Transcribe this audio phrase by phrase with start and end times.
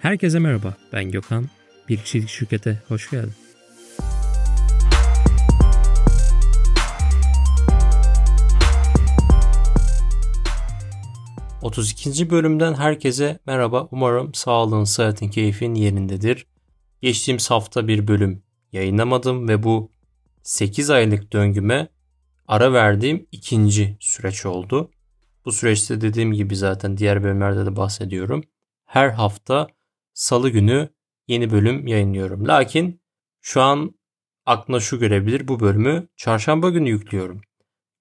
[0.00, 1.46] Herkese merhaba, ben Gökhan.
[1.88, 3.32] Bir kişilik şirkete hoş geldin.
[11.62, 12.30] ...32.
[12.30, 13.88] bölümden herkese merhaba.
[13.90, 16.46] Umarım sağlığın, sıhhatin, keyfin yerindedir.
[17.02, 18.42] Geçtiğimiz hafta bir bölüm
[18.72, 19.90] yayınlamadım ve bu
[20.42, 21.88] 8 aylık döngüme
[22.48, 24.90] ara verdiğim ikinci süreç oldu.
[25.44, 28.44] Bu süreçte dediğim gibi zaten diğer bölümlerde de bahsediyorum.
[28.84, 29.68] Her hafta
[30.14, 30.88] salı günü
[31.28, 32.48] yeni bölüm yayınlıyorum.
[32.48, 33.00] Lakin
[33.40, 33.94] şu an
[34.46, 37.40] aklına şu görebilir bu bölümü çarşamba günü yüklüyorum.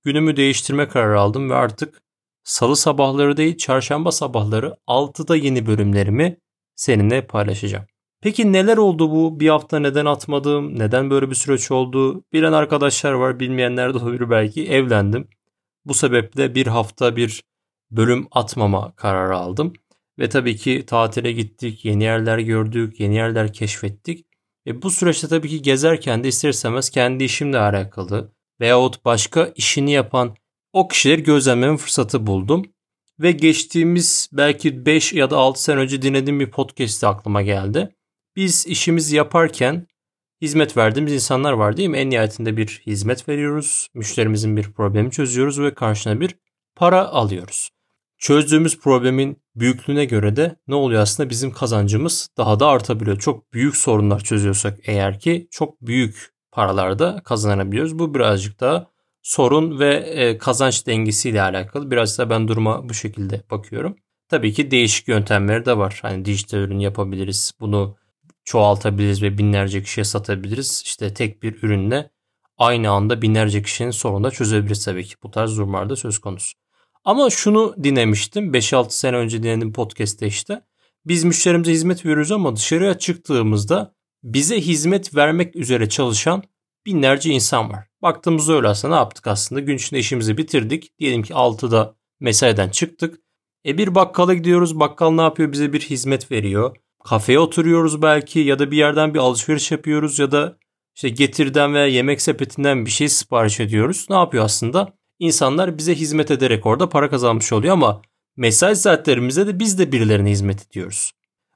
[0.03, 2.01] Günümü değiştirme kararı aldım ve artık
[2.43, 6.37] salı sabahları değil çarşamba sabahları 6'da yeni bölümlerimi
[6.75, 7.85] seninle paylaşacağım.
[8.21, 9.39] Peki neler oldu bu?
[9.39, 10.79] Bir hafta neden atmadım?
[10.79, 12.23] Neden böyle bir süreç oldu?
[12.33, 14.69] Bilen arkadaşlar var, bilmeyenler de olabilir belki.
[14.69, 15.27] Evlendim.
[15.85, 17.43] Bu sebeple bir hafta bir
[17.91, 19.73] bölüm atmama kararı aldım.
[20.19, 24.25] Ve tabii ki tatile gittik, yeni yerler gördük, yeni yerler keşfettik.
[24.67, 29.91] E bu süreçte tabii ki gezerken de ister istemez kendi işimle alakalı veyahut başka işini
[29.91, 30.35] yapan
[30.73, 32.65] o kişileri gözlemleme fırsatı buldum.
[33.19, 37.95] Ve geçtiğimiz belki 5 ya da 6 sene önce dinlediğim bir podcast aklıma geldi.
[38.35, 39.87] Biz işimizi yaparken
[40.41, 41.97] hizmet verdiğimiz insanlar var değil mi?
[41.97, 43.87] En nihayetinde bir hizmet veriyoruz.
[43.93, 46.35] Müşterimizin bir problemi çözüyoruz ve karşına bir
[46.75, 47.69] para alıyoruz.
[48.19, 53.19] Çözdüğümüz problemin büyüklüğüne göre de ne oluyor aslında bizim kazancımız daha da artabiliyor.
[53.19, 57.99] Çok büyük sorunlar çözüyorsak eğer ki çok büyük paralarda kazanabiliyoruz.
[57.99, 58.87] Bu birazcık daha
[59.21, 61.91] sorun ve e, kazanç dengesiyle alakalı.
[61.91, 63.95] Biraz da ben duruma bu şekilde bakıyorum.
[64.29, 65.99] Tabii ki değişik yöntemleri de var.
[66.01, 67.53] Hani dijital ürün yapabiliriz.
[67.59, 67.97] Bunu
[68.43, 70.81] çoğaltabiliriz ve binlerce kişiye satabiliriz.
[70.85, 72.09] İşte tek bir ürünle
[72.57, 75.15] aynı anda binlerce kişinin sorunu da çözebiliriz tabii ki.
[75.23, 76.59] Bu tarz durumlarda söz konusu.
[77.03, 78.53] Ama şunu dinlemiştim.
[78.53, 80.61] 5-6 sene önce dinlediğim podcast'te işte.
[81.05, 86.43] Biz müşterimize hizmet veriyoruz ama dışarıya çıktığımızda bize hizmet vermek üzere çalışan
[86.85, 87.87] binlerce insan var.
[88.01, 89.61] Baktığımızda öyle aslında ne yaptık aslında?
[89.61, 90.99] Gün içinde işimizi bitirdik.
[90.99, 93.19] Diyelim ki 6'da mesaiden çıktık.
[93.65, 94.79] E bir bakkala gidiyoruz.
[94.79, 95.51] Bakkal ne yapıyor?
[95.51, 96.75] Bize bir hizmet veriyor.
[97.03, 100.57] Kafeye oturuyoruz belki ya da bir yerden bir alışveriş yapıyoruz ya da
[100.95, 104.05] işte getirden veya yemek sepetinden bir şey sipariş ediyoruz.
[104.09, 104.98] Ne yapıyor aslında?
[105.19, 108.01] İnsanlar bize hizmet ederek orada para kazanmış oluyor ama
[108.37, 111.11] mesai saatlerimizde de biz de birilerine hizmet ediyoruz.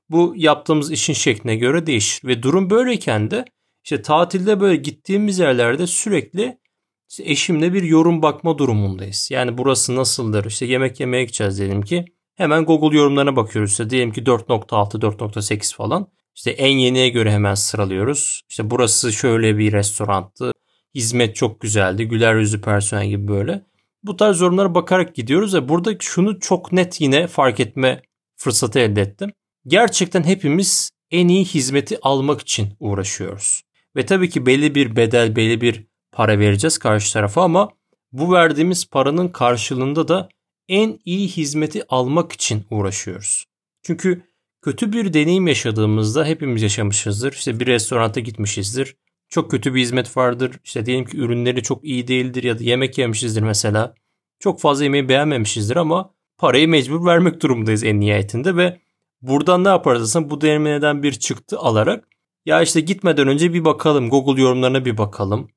[0.10, 3.46] Bu yaptığımız işin şekline göre değişir ve durum böyleyken de
[3.84, 6.58] işte tatilde böyle gittiğimiz yerlerde sürekli
[7.10, 9.30] işte eşimle bir yorum bakma durumundayız.
[9.32, 10.46] Yani burası nasıldır?
[10.46, 12.06] İşte yemek yemeye gideceğiz diyelim ki.
[12.36, 13.72] Hemen Google yorumlarına bakıyoruz.
[13.72, 16.08] İşte diyelim ki 4.6, 4.8 falan.
[16.36, 18.42] İşte en yeniye göre hemen sıralıyoruz.
[18.50, 20.52] İşte burası şöyle bir restoranttı.
[20.96, 22.08] Hizmet çok güzeldi.
[22.08, 23.66] Güler yüzlü personel gibi böyle.
[24.04, 28.02] Bu tarz yorumlara bakarak gidiyoruz ve burada şunu çok net yine fark etme
[28.36, 29.34] fırsatı elde ettim.
[29.68, 33.62] Gerçekten hepimiz en iyi hizmeti almak için uğraşıyoruz.
[33.96, 37.70] Ve tabii ki belli bir bedel, belli bir para vereceğiz karşı tarafa ama
[38.12, 40.30] bu verdiğimiz paranın karşılığında da
[40.68, 43.46] en iyi hizmeti almak için uğraşıyoruz.
[43.84, 44.24] Çünkü
[44.62, 47.34] kötü bir deneyim yaşadığımızda hepimiz yaşamışızdır.
[47.34, 48.96] İşte bir restoranta gitmişizdir.
[49.34, 50.60] Çok kötü bir hizmet vardır.
[50.64, 53.96] İşte diyelim ki ürünleri çok iyi değildir ya da yemek yemişizdir mesela.
[54.40, 58.80] Çok fazla yemeği beğenmemişizdir ama parayı mecbur vermek durumundayız en nihayetinde ve
[59.22, 62.08] buradan ne yaparız bu deneyimden bir çıktı alarak
[62.46, 65.48] ya işte gitmeden önce bir bakalım Google yorumlarına bir bakalım.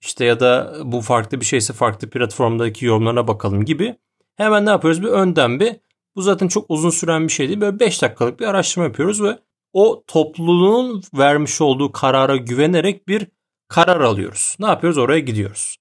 [0.00, 3.96] İşte ya da bu farklı bir şeyse farklı platformdaki yorumlarına bakalım gibi.
[4.36, 5.02] Hemen ne yapıyoruz?
[5.02, 5.76] Bir önden bir
[6.16, 7.60] bu zaten çok uzun süren bir şey değil.
[7.60, 9.38] Böyle 5 dakikalık bir araştırma yapıyoruz ve
[9.74, 13.26] o topluluğun vermiş olduğu karara güvenerek bir
[13.68, 14.56] karar alıyoruz.
[14.58, 14.98] Ne yapıyoruz?
[14.98, 15.76] Oraya gidiyoruz.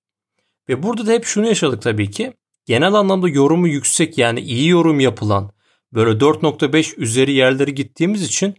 [0.70, 2.34] Ve burada da hep şunu yaşadık tabii ki.
[2.66, 5.52] Genel anlamda yorumu yüksek yani iyi yorum yapılan
[5.94, 8.56] böyle 4.5 üzeri yerleri gittiğimiz için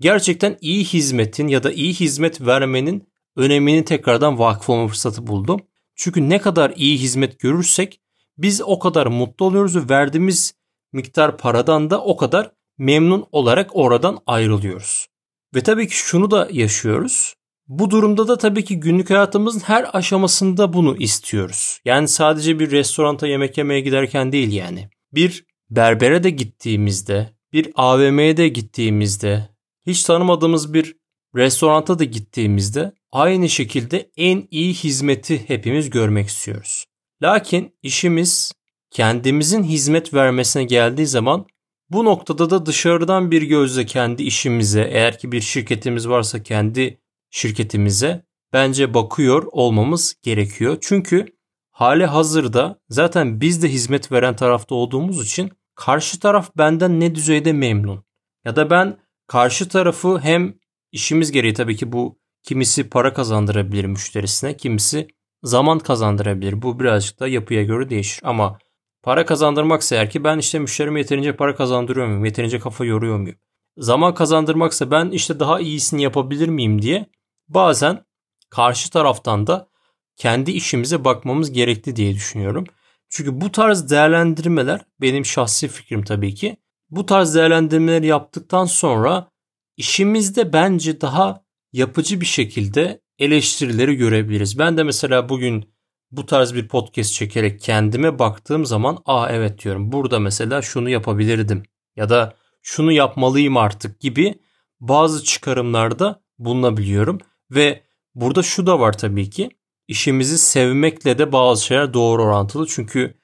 [0.00, 5.60] gerçekten iyi hizmetin ya da iyi hizmet vermenin önemini tekrardan vakıf olma fırsatı buldum.
[5.94, 8.00] Çünkü ne kadar iyi hizmet görürsek
[8.38, 10.54] biz o kadar mutlu oluyoruz ve verdiğimiz
[10.92, 15.06] miktar paradan da o kadar memnun olarak oradan ayrılıyoruz.
[15.54, 17.34] Ve tabii ki şunu da yaşıyoruz.
[17.68, 21.80] Bu durumda da tabii ki günlük hayatımızın her aşamasında bunu istiyoruz.
[21.84, 24.88] Yani sadece bir restoranta yemek yemeye giderken değil yani.
[25.12, 29.48] Bir berbere de gittiğimizde, bir AVM'ye de gittiğimizde,
[29.86, 30.96] hiç tanımadığımız bir
[31.36, 36.84] restoranta da gittiğimizde aynı şekilde en iyi hizmeti hepimiz görmek istiyoruz.
[37.22, 38.52] Lakin işimiz
[38.90, 41.46] kendimizin hizmet vermesine geldiği zaman
[41.90, 47.00] bu noktada da dışarıdan bir gözle kendi işimize eğer ki bir şirketimiz varsa kendi
[47.30, 50.78] şirketimize bence bakıyor olmamız gerekiyor.
[50.80, 51.26] Çünkü
[51.70, 57.52] hali hazırda zaten biz de hizmet veren tarafta olduğumuz için karşı taraf benden ne düzeyde
[57.52, 58.04] memnun
[58.44, 60.54] ya da ben karşı tarafı hem
[60.92, 65.08] işimiz gereği tabii ki bu kimisi para kazandırabilir müşterisine, kimisi
[65.42, 66.62] zaman kazandırabilir.
[66.62, 68.58] Bu birazcık da yapıya göre değişir ama
[69.06, 72.24] para kazandırmaksa eğer ki ben işte müşterime yeterince para kazandırıyor muyum?
[72.24, 73.38] Yeterince kafa yoruyor muyum?
[73.78, 77.06] Zaman kazandırmaksa ben işte daha iyisini yapabilir miyim diye
[77.48, 78.04] bazen
[78.50, 79.68] karşı taraftan da
[80.16, 82.64] kendi işimize bakmamız gerekli diye düşünüyorum.
[83.08, 86.56] Çünkü bu tarz değerlendirmeler benim şahsi fikrim tabii ki.
[86.90, 89.30] Bu tarz değerlendirmeleri yaptıktan sonra
[89.76, 94.58] işimizde bence daha yapıcı bir şekilde eleştirileri görebiliriz.
[94.58, 95.75] Ben de mesela bugün
[96.10, 101.62] bu tarz bir podcast çekerek kendime baktığım zaman aa evet diyorum burada mesela şunu yapabilirdim
[101.96, 104.34] ya da şunu yapmalıyım artık gibi
[104.80, 107.18] bazı çıkarımlarda bulunabiliyorum
[107.50, 107.82] ve
[108.14, 109.50] burada şu da var tabii ki
[109.88, 112.66] işimizi sevmekle de bazı şeyler doğru orantılı.
[112.66, 113.14] Çünkü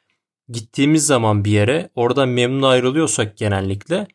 [0.49, 4.06] gittiğimiz zaman bir yere oradan memnun ayrılıyorsak genellikle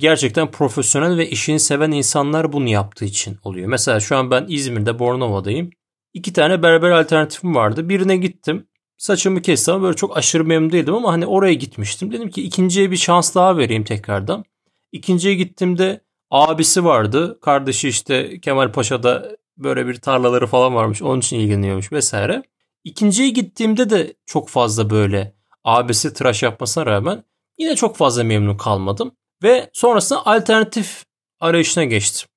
[0.00, 3.68] gerçekten profesyonel ve işini seven insanlar bunu yaptığı için oluyor.
[3.68, 5.70] Mesela şu an ben İzmir'de Bornova'dayım.
[6.14, 7.88] İki tane berber alternatifim vardı.
[7.88, 8.66] Birine gittim.
[8.96, 12.12] Saçımı kestim ama böyle çok aşırı memnun değildim ama hani oraya gitmiştim.
[12.12, 14.44] Dedim ki ikinciye bir şans daha vereyim tekrardan.
[14.92, 16.00] İkinciye gittiğimde
[16.30, 17.38] abisi vardı.
[17.40, 21.02] Kardeşi işte Kemal Paşa'da böyle bir tarlaları falan varmış.
[21.02, 22.42] Onun için ilgileniyormuş vesaire.
[22.84, 25.34] İkinciye gittiğimde de çok fazla böyle
[25.64, 27.24] abisi tıraş yapmasına rağmen
[27.58, 29.12] yine çok fazla memnun kalmadım.
[29.42, 31.04] Ve sonrasında alternatif
[31.40, 32.28] arayışına geçtim.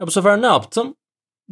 [0.00, 0.94] Ya bu sefer ne yaptım?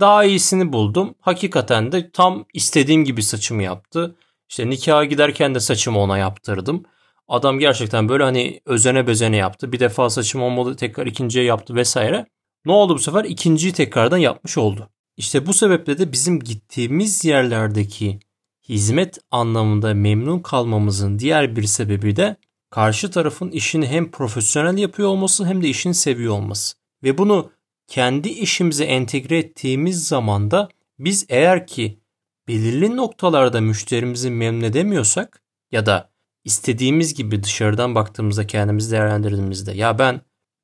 [0.01, 1.15] Daha iyisini buldum.
[1.21, 4.17] Hakikaten de tam istediğim gibi saçımı yaptı.
[4.49, 6.83] İşte nikaha giderken de saçımı ona yaptırdım.
[7.29, 9.73] Adam gerçekten böyle hani özene bezene yaptı.
[9.73, 12.27] Bir defa saçım olmadı tekrar ikinciye yaptı vesaire.
[12.65, 13.25] Ne oldu bu sefer?
[13.25, 14.89] İkinciyi tekrardan yapmış oldu.
[15.17, 18.21] İşte bu sebeple de bizim gittiğimiz yerlerdeki
[18.69, 22.37] hizmet anlamında memnun kalmamızın diğer bir sebebi de
[22.71, 26.77] karşı tarafın işini hem profesyonel yapıyor olması hem de işini seviyor olması.
[27.03, 27.51] Ve bunu
[27.87, 30.69] kendi işimize entegre ettiğimiz zaman da
[30.99, 32.01] biz eğer ki
[32.49, 35.43] belirli noktalarda müşterimizi memnun edemiyorsak
[35.73, 36.11] ya da
[36.45, 40.21] istediğimiz gibi dışarıdan baktığımızda kendimizi değerlendirdiğimizde ya ben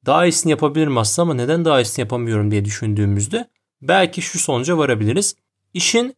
[0.06, 3.48] daha iyisini yapabilirim aslında ama neden daha iyisini yapamıyorum diye düşündüğümüzde
[3.82, 5.36] belki şu sonuca varabiliriz.
[5.74, 6.16] İşin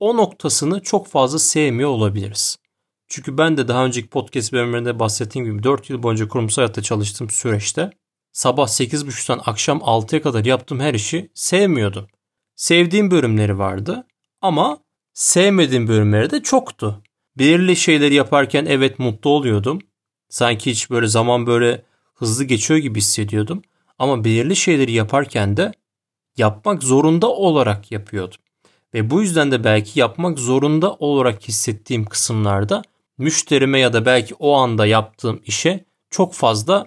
[0.00, 2.58] o noktasını çok fazla sevmiyor olabiliriz.
[3.08, 7.30] Çünkü ben de daha önceki podcast bölümlerinde bahsettiğim gibi 4 yıl boyunca kurumsal hayatta çalıştığım
[7.30, 7.90] süreçte
[8.36, 12.06] sabah 8.30'dan akşam 6'ya kadar yaptığım her işi sevmiyordum.
[12.56, 14.06] Sevdiğim bölümleri vardı
[14.40, 14.78] ama
[15.12, 17.02] sevmediğim bölümleri de çoktu.
[17.38, 19.78] Belirli şeyleri yaparken evet mutlu oluyordum.
[20.28, 21.82] Sanki hiç böyle zaman böyle
[22.14, 23.62] hızlı geçiyor gibi hissediyordum.
[23.98, 25.72] Ama belirli şeyleri yaparken de
[26.36, 28.38] yapmak zorunda olarak yapıyordum.
[28.94, 32.82] Ve bu yüzden de belki yapmak zorunda olarak hissettiğim kısımlarda
[33.18, 36.86] müşterime ya da belki o anda yaptığım işe çok fazla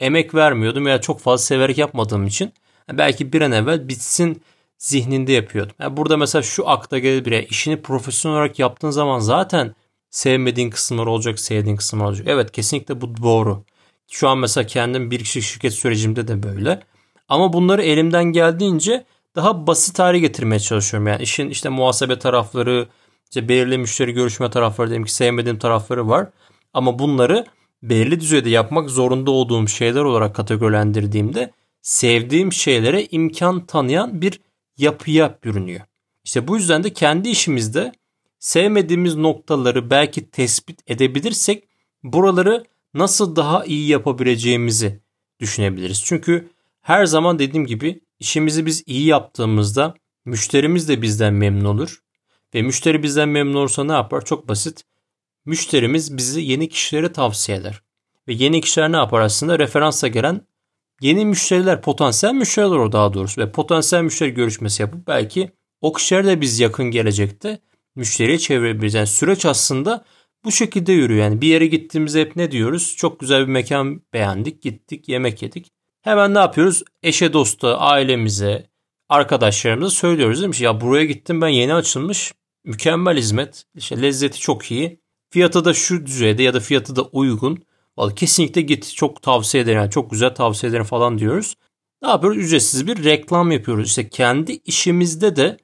[0.00, 2.52] emek vermiyordum veya çok fazla severek yapmadığım için
[2.92, 4.42] belki bir an evvel bitsin
[4.78, 5.76] zihninde yapıyordum.
[5.80, 7.48] Yani burada mesela şu akta gelebilir.
[7.50, 9.74] işini profesyonel olarak yaptığın zaman zaten
[10.10, 12.26] sevmediğin kısımlar olacak, sevdiğin kısımlar olacak.
[12.30, 13.64] Evet kesinlikle bu doğru.
[14.10, 16.82] Şu an mesela kendim bir kişi şirket sürecimde de böyle.
[17.28, 19.04] Ama bunları elimden geldiğince
[19.36, 21.06] daha basit hale getirmeye çalışıyorum.
[21.06, 22.88] Yani işin işte muhasebe tarafları,
[23.24, 26.28] işte belirli müşteri görüşme tarafları diyelim ki sevmediğim tarafları var.
[26.74, 27.46] Ama bunları
[27.82, 31.50] belirli düzeyde yapmak zorunda olduğum şeyler olarak kategorilendirdiğimde
[31.82, 34.40] sevdiğim şeylere imkan tanıyan bir
[34.76, 35.80] yapıya bürünüyor.
[36.24, 37.92] İşte bu yüzden de kendi işimizde
[38.38, 41.68] sevmediğimiz noktaları belki tespit edebilirsek
[42.02, 42.64] buraları
[42.94, 45.00] nasıl daha iyi yapabileceğimizi
[45.40, 46.02] düşünebiliriz.
[46.04, 46.48] Çünkü
[46.82, 52.02] her zaman dediğim gibi işimizi biz iyi yaptığımızda müşterimiz de bizden memnun olur.
[52.54, 54.24] Ve müşteri bizden memnun olursa ne yapar?
[54.24, 54.84] Çok basit.
[55.46, 57.82] Müşterimiz bizi yeni kişilere tavsiye eder.
[58.28, 59.58] Ve yeni kişiler ne yapar aslında?
[59.58, 60.40] Referansa gelen
[61.00, 63.40] yeni müşteriler, potansiyel müşteriler o daha doğrusu.
[63.40, 67.58] Ve potansiyel müşteri görüşmesi yapıp belki o kişiler de biz yakın gelecekte
[67.94, 68.94] müşteriye çevirebiliriz.
[68.94, 70.04] Yani süreç aslında
[70.44, 71.24] bu şekilde yürüyor.
[71.24, 72.94] Yani bir yere gittiğimizde hep ne diyoruz?
[72.96, 75.72] Çok güzel bir mekan beğendik, gittik, yemek yedik.
[76.02, 76.82] Hemen ne yapıyoruz?
[77.02, 78.70] Eşe, dosta, ailemize,
[79.08, 80.64] arkadaşlarımıza söylüyoruz değil mi?
[80.64, 82.32] Ya buraya gittim ben yeni açılmış.
[82.64, 83.64] Mükemmel hizmet.
[83.74, 85.00] İşte lezzeti çok iyi.
[85.30, 87.62] Fiyatı da şu düzeyde ya da fiyatı da uygun.
[87.96, 88.94] Vallahi kesinlikle git.
[88.96, 89.78] Çok tavsiye ederim.
[89.78, 91.54] Yani çok güzel tavsiye ederim falan diyoruz.
[92.02, 92.38] Ne yapıyoruz?
[92.38, 93.88] Ücretsiz bir reklam yapıyoruz.
[93.88, 95.56] İşte kendi işimizde de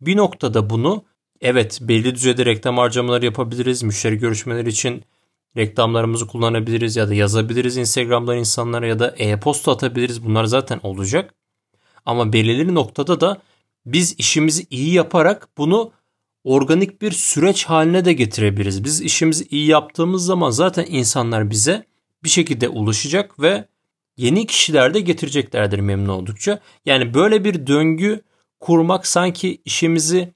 [0.00, 1.04] bir noktada bunu
[1.40, 3.82] evet belli düzeyde reklam harcamaları yapabiliriz.
[3.82, 5.04] Müşteri görüşmeleri için
[5.56, 10.24] reklamlarımızı kullanabiliriz ya da yazabiliriz Instagram'dan insanlara ya da e-posta atabiliriz.
[10.24, 11.34] Bunlar zaten olacak.
[12.06, 13.42] Ama belirli noktada da
[13.86, 15.92] biz işimizi iyi yaparak bunu
[16.44, 18.84] organik bir süreç haline de getirebiliriz.
[18.84, 21.86] Biz işimizi iyi yaptığımız zaman zaten insanlar bize
[22.24, 23.68] bir şekilde ulaşacak ve
[24.16, 26.60] yeni kişiler de getireceklerdir memnun oldukça.
[26.86, 28.20] Yani böyle bir döngü
[28.60, 30.32] kurmak sanki işimizi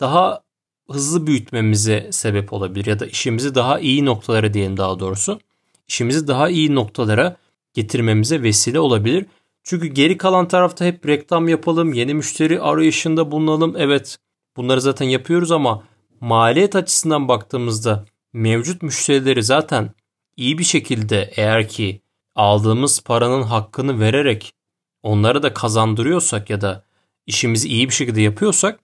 [0.00, 0.42] daha
[0.90, 5.40] hızlı büyütmemize sebep olabilir ya da işimizi daha iyi noktalara diyelim daha doğrusu.
[5.88, 7.36] İşimizi daha iyi noktalara
[7.74, 9.26] getirmemize vesile olabilir.
[9.62, 13.74] Çünkü geri kalan tarafta hep reklam yapalım, yeni müşteri arayışında bulunalım.
[13.78, 14.18] Evet
[14.58, 15.82] bunları zaten yapıyoruz ama
[16.20, 19.90] maliyet açısından baktığımızda mevcut müşterileri zaten
[20.36, 22.02] iyi bir şekilde eğer ki
[22.34, 24.54] aldığımız paranın hakkını vererek
[25.02, 26.84] onları da kazandırıyorsak ya da
[27.26, 28.80] işimizi iyi bir şekilde yapıyorsak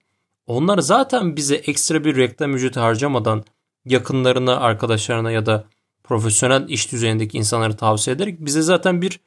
[0.47, 3.43] onlar zaten bize ekstra bir reklam ücreti harcamadan
[3.85, 5.65] yakınlarına, arkadaşlarına ya da
[6.03, 9.19] profesyonel iş düzeyindeki insanları tavsiye ederek bize zaten bir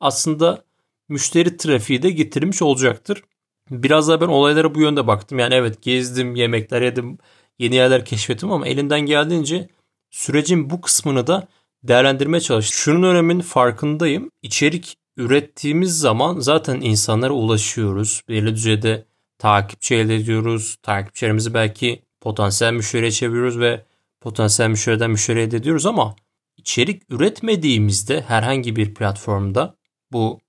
[0.00, 0.64] aslında
[1.08, 3.22] müşteri trafiği de getirmiş olacaktır.
[3.70, 5.38] Biraz daha ben olaylara bu yönde baktım.
[5.38, 7.18] Yani evet gezdim, yemekler yedim,
[7.58, 9.68] yeni yerler keşfettim ama elinden geldiğince
[10.10, 11.48] sürecin bu kısmını da
[11.82, 12.74] değerlendirmeye çalıştım.
[12.76, 14.30] Şunun öneminin farkındayım.
[14.42, 18.22] İçerik ürettiğimiz zaman zaten insanlara ulaşıyoruz.
[18.28, 19.06] Belirli düzeyde
[19.38, 20.76] takipçi elde ediyoruz.
[20.82, 23.84] Takipçilerimizi belki potansiyel müşteriye çeviriyoruz ve
[24.20, 26.16] potansiyel müşteriden müşteri elde ediyoruz ama
[26.56, 29.76] içerik üretmediğimizde herhangi bir platformda
[30.12, 30.40] bu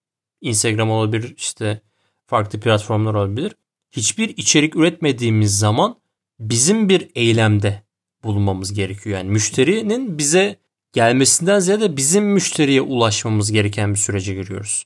[0.42, 1.82] Instagram olabilir işte
[2.28, 3.56] farklı platformlar olabilir.
[3.92, 5.96] Hiçbir içerik üretmediğimiz zaman
[6.40, 7.84] bizim bir eylemde
[8.24, 9.18] bulunmamız gerekiyor.
[9.18, 10.60] Yani müşterinin bize
[10.94, 14.86] gelmesinden ziyade bizim müşteriye ulaşmamız gereken bir sürece giriyoruz.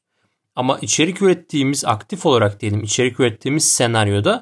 [0.55, 4.41] Ama içerik ürettiğimiz aktif olarak diyelim içerik ürettiğimiz senaryoda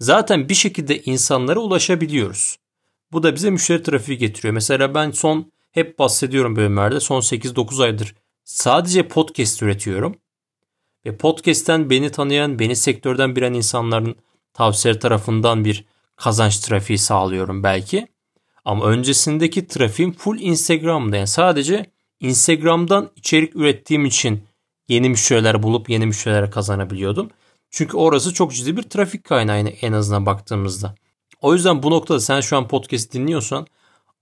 [0.00, 2.56] zaten bir şekilde insanlara ulaşabiliyoruz.
[3.12, 4.54] Bu da bize müşteri trafiği getiriyor.
[4.54, 8.14] Mesela ben son hep bahsediyorum bölümlerde son 8-9 aydır
[8.44, 10.16] sadece podcast üretiyorum.
[11.06, 14.16] Ve podcast'ten beni tanıyan, beni sektörden bilen insanların
[14.52, 15.84] tavsiyeleri tarafından bir
[16.16, 18.08] kazanç trafiği sağlıyorum belki.
[18.64, 21.16] Ama öncesindeki trafiğim full Instagram'da.
[21.16, 24.44] Yani sadece Instagram'dan içerik ürettiğim için
[24.88, 27.30] yeni müşteriler bulup yeni müşteriler kazanabiliyordum.
[27.70, 30.94] Çünkü orası çok ciddi bir trafik kaynağı en azından baktığımızda.
[31.40, 33.66] O yüzden bu noktada sen şu an podcast dinliyorsan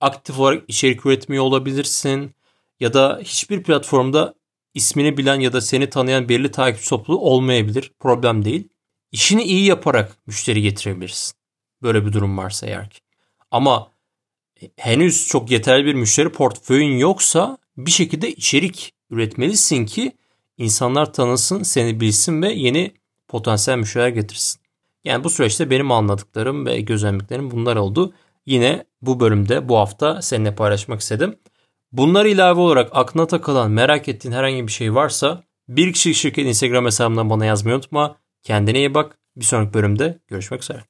[0.01, 2.35] aktif olarak içerik üretmiyor olabilirsin.
[2.81, 4.35] Ya da hiçbir platformda
[4.75, 7.93] ismini bilen ya da seni tanıyan belli takipçi topluluğu olmayabilir.
[8.01, 8.69] Problem değil.
[9.13, 11.35] İşini iyi yaparak müşteri getirebilirsin.
[11.83, 13.01] Böyle bir durum varsa eğer ki.
[13.51, 13.91] Ama
[14.77, 20.13] henüz çok yeterli bir müşteri portföyün yoksa bir şekilde içerik üretmelisin ki
[20.59, 22.95] insanlar tanısın, seni bilsin ve yeni
[23.29, 24.61] potansiyel müşteriler getirsin.
[25.05, 28.15] Yani bu süreçte benim anladıklarım ve gözlemliklerim bunlar oldu.
[28.47, 31.37] Yine bu bölümde bu hafta seninle paylaşmak istedim.
[31.97, 36.85] Bunlar ilave olarak aklına takılan, merak ettiğin herhangi bir şey varsa bir kişi şirket Instagram
[36.85, 38.17] hesabından bana yazmayı unutma.
[38.43, 39.19] Kendine iyi bak.
[39.37, 40.85] Bir sonraki bölümde görüşmek üzere.